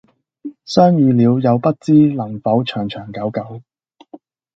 [0.65, 3.61] 相遇了又不知能否長長久久